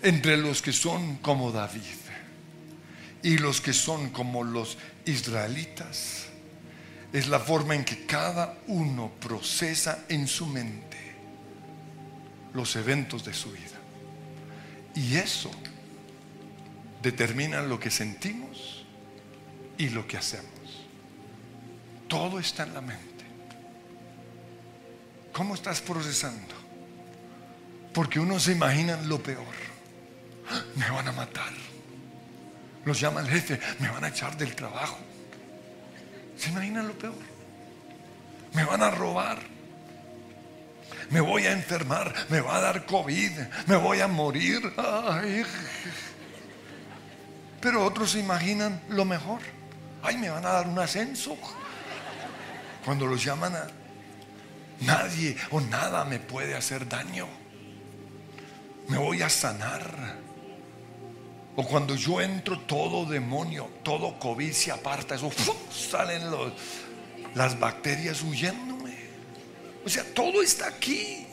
[0.02, 1.98] entre los que son como David
[3.24, 6.29] y los que son como los israelitas
[7.12, 10.98] es la forma en que cada uno procesa en su mente
[12.54, 13.78] los eventos de su vida.
[14.94, 15.50] Y eso
[17.02, 18.84] determina lo que sentimos
[19.78, 20.50] y lo que hacemos.
[22.08, 23.06] Todo está en la mente.
[25.32, 26.54] ¿Cómo estás procesando?
[27.92, 29.46] Porque uno se imagina lo peor.
[30.76, 31.52] Me van a matar.
[32.84, 34.98] Los llama el jefe, me van a echar del trabajo.
[36.40, 37.14] ¿Se imaginan lo peor?
[38.54, 39.38] Me van a robar.
[41.10, 43.30] Me voy a enfermar, me va a dar COVID,
[43.66, 44.72] me voy a morir.
[47.60, 49.40] Pero otros se imaginan lo mejor.
[50.02, 51.36] Ay, me van a dar un ascenso.
[52.86, 53.66] Cuando los llaman a
[54.80, 57.28] nadie o nada me puede hacer daño.
[58.88, 60.29] Me voy a sanar.
[61.60, 65.30] O cuando yo entro, todo demonio, todo COVID aparta, eso
[65.70, 66.22] salen
[67.34, 68.96] las bacterias huyéndome.
[69.84, 71.26] O sea, todo está aquí.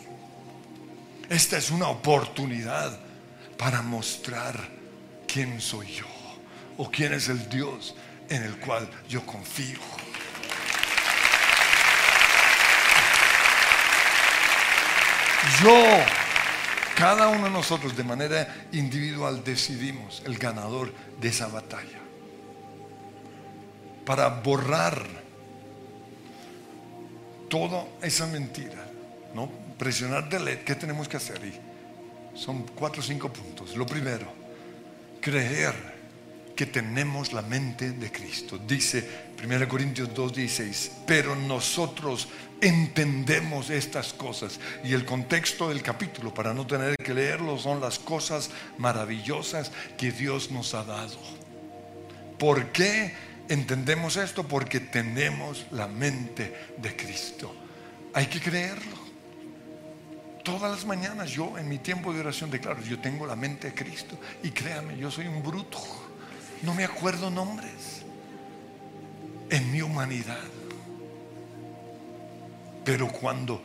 [1.30, 3.00] Esta es una oportunidad
[3.58, 4.68] para mostrar
[5.26, 6.08] quién soy yo
[6.76, 7.96] o quién es el Dios
[8.28, 9.80] en el cual yo confío.
[15.64, 16.27] Yo
[16.98, 20.92] cada uno de nosotros de manera individual decidimos el ganador
[21.22, 22.00] de esa batalla.
[24.04, 25.06] Para borrar
[27.50, 28.84] toda esa mentira,
[29.36, 29.48] ¿no?
[29.78, 31.40] Presionar delete, ¿qué tenemos que hacer?
[32.34, 33.76] son cuatro o cinco puntos.
[33.76, 34.26] Lo primero,
[35.22, 35.97] creer
[36.58, 38.58] que tenemos la mente de Cristo.
[38.58, 39.08] Dice
[39.42, 42.28] 1 Corintios 2:16, pero nosotros
[42.60, 44.60] entendemos estas cosas.
[44.84, 48.50] Y el contexto del capítulo, para no tener que leerlo, son las cosas
[48.80, 51.20] maravillosas que Dios nos ha dado.
[52.40, 53.14] ¿Por qué
[53.48, 54.48] entendemos esto?
[54.48, 57.56] Porque tenemos la mente de Cristo.
[58.14, 58.98] Hay que creerlo.
[60.44, 63.76] Todas las mañanas yo en mi tiempo de oración declaro, yo tengo la mente de
[63.76, 64.20] Cristo.
[64.42, 66.07] Y créame, yo soy un bruto.
[66.64, 68.04] No me acuerdo nombres.
[69.50, 70.38] En mi humanidad
[72.88, 73.62] pero cuando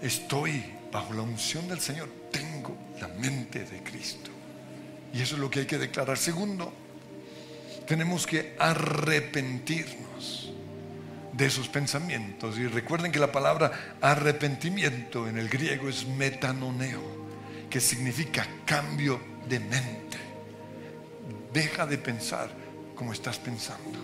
[0.00, 4.30] estoy bajo la unción del Señor, tengo la mente de Cristo.
[5.12, 6.16] Y eso es lo que hay que declarar.
[6.16, 6.72] Segundo,
[7.86, 10.50] tenemos que arrepentirnos
[11.34, 12.56] de esos pensamientos.
[12.56, 17.02] Y recuerden que la palabra arrepentimiento en el griego es metanoneo,
[17.68, 20.16] que significa cambio de mente.
[21.52, 22.50] Deja de pensar
[22.94, 23.98] como estás pensando.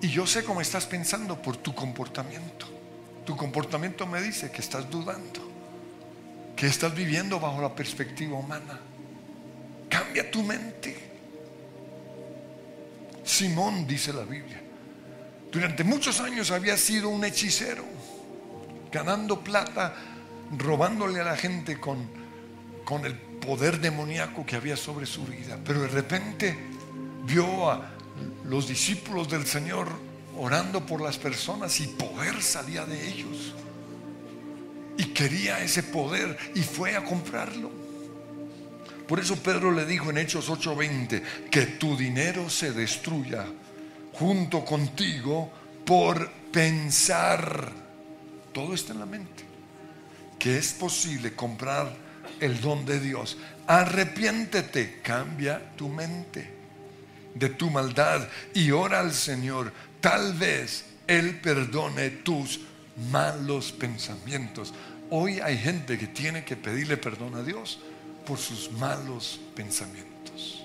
[0.00, 2.66] Y yo sé cómo estás pensando por tu comportamiento.
[3.24, 5.40] Tu comportamiento me dice que estás dudando,
[6.56, 8.80] que estás viviendo bajo la perspectiva humana.
[9.88, 11.10] Cambia tu mente.
[13.22, 14.60] Simón, dice la Biblia,
[15.52, 17.84] durante muchos años había sido un hechicero,
[18.90, 19.94] ganando plata,
[20.58, 22.08] robándole a la gente con,
[22.84, 25.58] con el poder demoníaco que había sobre su vida.
[25.64, 26.56] Pero de repente
[27.24, 27.90] vio a
[28.44, 29.88] los discípulos del Señor
[30.38, 33.54] orando por las personas y poder salía de ellos.
[34.96, 37.70] Y quería ese poder y fue a comprarlo.
[39.06, 43.46] Por eso Pedro le dijo en Hechos 8:20 que tu dinero se destruya
[44.12, 45.50] junto contigo
[45.84, 47.72] por pensar.
[48.52, 49.44] Todo está en la mente.
[50.38, 52.01] Que es posible comprar
[52.42, 53.38] el don de Dios.
[53.66, 56.50] Arrepiéntete, cambia tu mente
[57.34, 59.72] de tu maldad y ora al Señor.
[60.00, 62.60] Tal vez Él perdone tus
[63.10, 64.74] malos pensamientos.
[65.10, 67.80] Hoy hay gente que tiene que pedirle perdón a Dios
[68.26, 70.64] por sus malos pensamientos.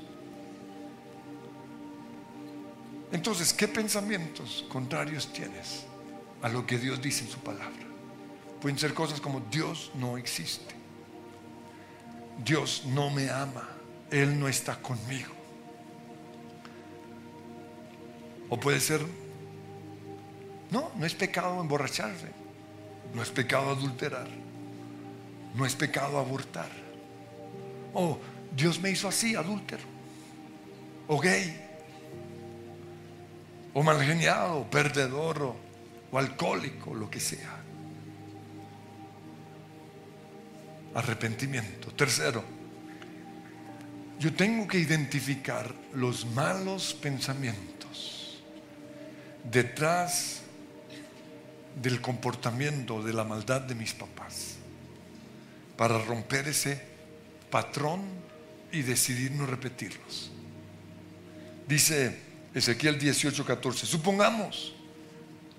[3.12, 5.84] Entonces, ¿qué pensamientos contrarios tienes
[6.42, 7.86] a lo que Dios dice en su palabra?
[8.62, 10.77] Pueden ser cosas como Dios no existe.
[12.44, 13.68] Dios no me ama.
[14.12, 15.34] Él no está conmigo.
[18.50, 19.02] O puede ser,
[20.72, 22.28] no, no es pecado emborracharse,
[23.14, 24.28] no es pecado adulterar,
[25.54, 26.70] no es pecado abortar.
[27.94, 28.20] O
[28.56, 29.84] Dios me hizo así, adúltero,
[31.08, 31.62] o gay,
[33.74, 35.56] o malgeniado, o perdedor,
[36.12, 37.67] o alcohólico, lo que sea.
[40.98, 41.92] Arrepentimiento.
[41.92, 42.44] Tercero,
[44.20, 48.42] yo tengo que identificar los malos pensamientos
[49.44, 50.42] detrás
[51.80, 54.56] del comportamiento, de la maldad de mis papás,
[55.78, 56.82] para romper ese
[57.52, 58.02] patrón
[58.72, 60.32] y decidir no repetirlos.
[61.68, 62.18] Dice
[62.56, 64.74] Ezequiel 18:14, supongamos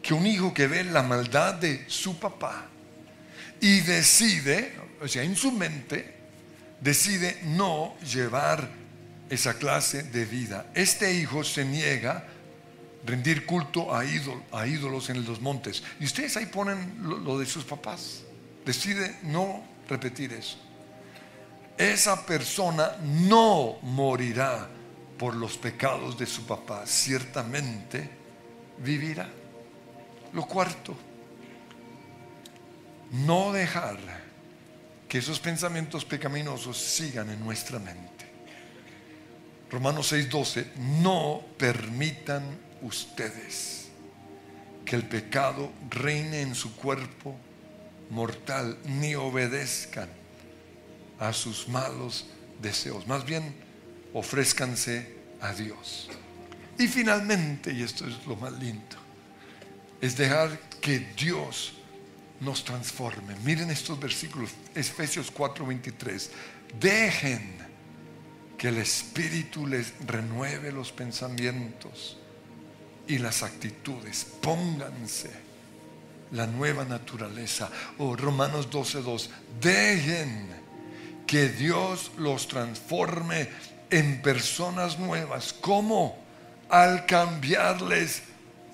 [0.03, 2.66] que un hijo que ve la maldad de su papá
[3.61, 6.14] y decide, o sea, en su mente,
[6.80, 8.68] decide no llevar
[9.30, 10.66] esa clase de vida.
[10.74, 12.24] Este hijo se niega a
[13.07, 15.82] rendir culto a, ídolos en los montes.
[16.01, 18.22] Y ustedes ahí ponen lo de sus papás.
[18.64, 20.59] Decide no repetir eso.
[21.76, 24.68] Esa persona no morirá
[25.16, 26.86] por los pecados de su papá.
[26.86, 28.11] Ciertamente
[28.78, 29.28] vivirá.
[30.32, 30.96] Lo cuarto,
[33.12, 34.28] no dejar
[35.09, 38.26] que esos pensamientos pecaminosos sigan en nuestra mente.
[39.70, 40.66] Romanos 6:12,
[41.02, 42.42] no permitan
[42.82, 43.88] ustedes
[44.84, 47.36] que el pecado reine en su cuerpo
[48.11, 50.09] mortal, ni obedezcan
[51.18, 52.26] a sus malos
[52.62, 53.06] deseos.
[53.06, 53.54] Más bien,
[54.14, 56.09] ofrézcanse a Dios.
[56.78, 58.96] Y finalmente, y esto es lo más lindo,
[60.00, 61.74] es dejar que Dios
[62.41, 63.34] nos transforme.
[63.45, 66.30] Miren estos versículos, Efesios 4:23.
[66.78, 67.57] Dejen
[68.57, 72.18] que el Espíritu les renueve los pensamientos
[73.07, 74.26] y las actitudes.
[74.41, 75.30] Pónganse
[76.32, 77.70] la nueva naturaleza.
[77.99, 79.28] O oh, Romanos 12:2.
[79.61, 80.49] Dejen
[81.26, 83.49] que Dios los transforme
[83.91, 85.53] en personas nuevas.
[85.53, 86.18] ¿Cómo?
[86.68, 88.22] Al cambiarles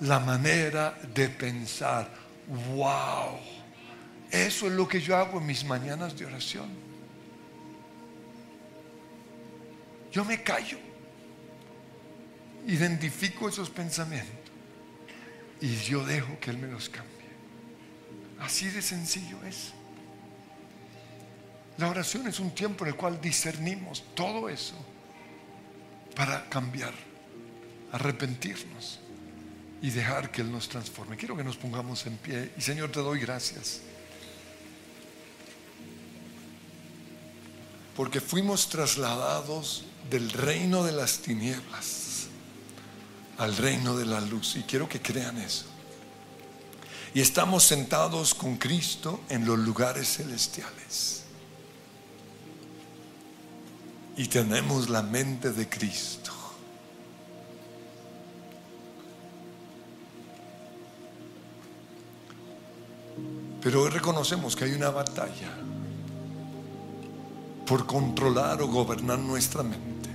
[0.01, 2.09] la manera de pensar.
[2.75, 3.54] ¡Wow!
[4.35, 6.67] Eso es lo que yo hago en mis mañanas de oración.
[10.11, 10.77] Yo me callo,
[12.67, 14.51] identifico esos pensamientos
[15.61, 17.15] y yo dejo que Él me los cambie.
[18.41, 19.71] Así de sencillo es.
[21.77, 24.75] La oración es un tiempo en el cual discernimos todo eso
[26.13, 26.93] para cambiar,
[27.93, 28.99] arrepentirnos
[29.81, 31.15] y dejar que Él nos transforme.
[31.15, 33.81] Quiero que nos pongamos en pie y Señor te doy gracias.
[37.95, 42.27] Porque fuimos trasladados del reino de las tinieblas
[43.37, 44.55] al reino de la luz.
[44.55, 45.65] Y quiero que crean eso.
[47.13, 51.23] Y estamos sentados con Cristo en los lugares celestiales.
[54.17, 56.31] Y tenemos la mente de Cristo.
[63.61, 65.51] Pero hoy reconocemos que hay una batalla
[67.65, 70.09] por controlar o gobernar nuestra mente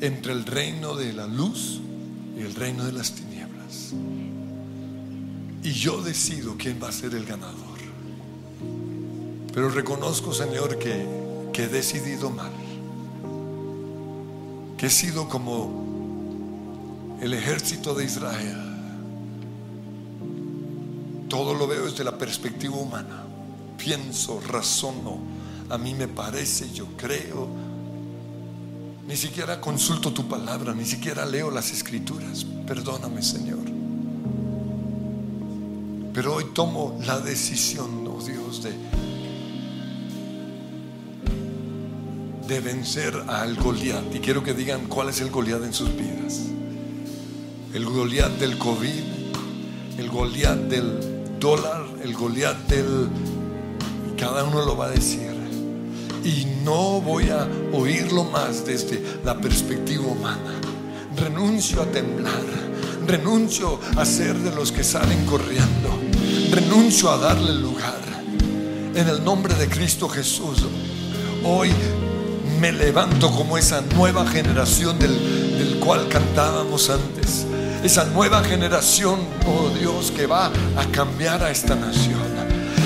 [0.00, 1.80] entre el reino de la luz
[2.36, 3.92] y el reino de las tinieblas.
[5.62, 7.78] Y yo decido quién va a ser el ganador.
[9.52, 11.06] Pero reconozco, Señor, que,
[11.58, 12.52] he decidido mal.
[14.76, 18.68] Que he sido como el ejército de Israel
[21.28, 23.24] todo lo veo desde la perspectiva humana.
[23.76, 25.18] Pienso, razono,
[25.70, 27.48] a mí me parece, yo creo.
[29.06, 32.44] Ni siquiera consulto tu palabra, ni siquiera leo las escrituras.
[32.66, 33.58] Perdóname, Señor.
[36.12, 38.72] Pero hoy tomo la decisión, oh Dios, de,
[42.48, 44.14] de vencer al Goliat.
[44.14, 46.46] Y quiero que digan cuál es el Goliat en sus vidas.
[47.72, 49.02] El Goliat del COVID,
[49.98, 53.08] el Goliat del dólar, el Goliat del...
[54.18, 55.27] Cada uno lo va a decir.
[56.24, 60.54] Y no voy a oírlo más desde la perspectiva humana.
[61.16, 62.44] Renuncio a temblar.
[63.06, 65.98] Renuncio a ser de los que salen corriendo.
[66.50, 68.00] Renuncio a darle lugar.
[68.94, 70.64] En el nombre de Cristo Jesús.
[71.44, 71.70] Hoy
[72.60, 77.46] me levanto como esa nueva generación del, del cual cantábamos antes
[77.82, 82.18] esa nueva generación, oh Dios, que va a cambiar a esta nación.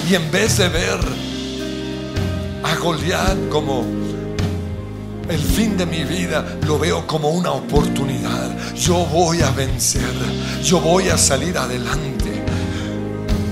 [0.09, 1.01] Y en vez de ver
[3.49, 3.85] Como
[5.28, 8.74] el fin de mi vida, lo veo como una oportunidad.
[8.74, 10.03] Yo voy a vencer,
[10.64, 12.43] yo voy a salir adelante.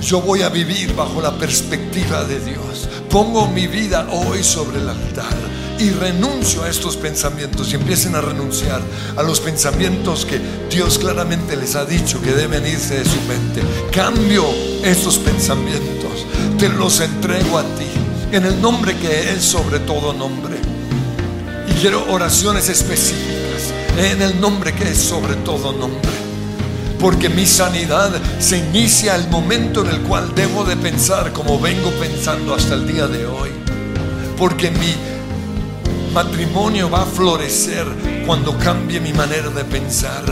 [0.02, 2.88] Yo voy a vivir bajo la perspectiva de Dios.
[3.08, 5.36] Pongo mi vida hoy sobre el altar
[5.78, 8.82] y renuncio a estos pensamientos y empiecen a renunciar
[9.16, 13.62] a los pensamientos que Dios claramente les ha dicho que deben irse de su mente.
[13.92, 14.44] Cambio
[14.82, 16.26] estos pensamientos,
[16.58, 17.99] te los entrego a ti
[18.32, 20.56] en el nombre que es sobre todo nombre.
[21.68, 26.10] Y quiero oraciones específicas en el nombre que es sobre todo nombre.
[27.00, 31.90] Porque mi sanidad se inicia el momento en el cual debo de pensar como vengo
[31.92, 33.50] pensando hasta el día de hoy.
[34.38, 34.94] Porque mi
[36.12, 37.86] matrimonio va a florecer
[38.26, 40.24] cuando cambie mi manera de pensar.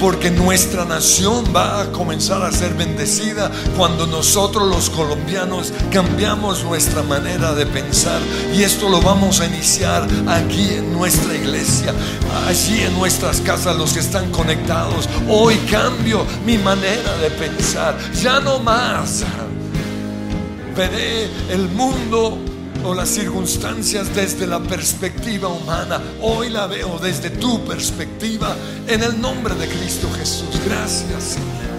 [0.00, 7.02] Porque nuestra nación va a comenzar a ser bendecida cuando nosotros los colombianos cambiamos nuestra
[7.02, 8.20] manera de pensar.
[8.54, 11.92] Y esto lo vamos a iniciar aquí en nuestra iglesia,
[12.48, 15.08] allí en nuestras casas, los que están conectados.
[15.28, 17.96] Hoy cambio mi manera de pensar.
[18.22, 19.22] Ya no más
[20.76, 22.38] veré el mundo
[22.84, 26.00] o las circunstancias desde la perspectiva humana.
[26.20, 28.56] Hoy la veo desde tu perspectiva
[28.86, 30.48] en el nombre de Cristo Jesús.
[30.64, 31.70] Gracias, Señor.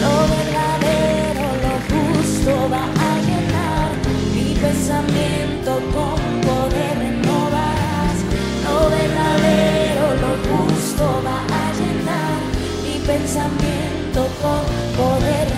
[0.00, 3.90] Lo verdadero, lo justo va a llenar
[4.34, 8.16] mi pensamiento con poder renovarás.
[8.64, 12.38] Lo verdadero, lo justo va a llenar
[12.84, 14.62] mi pensamiento con
[14.96, 15.57] poder renovarás.